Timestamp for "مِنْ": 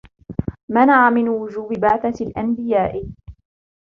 1.09-1.29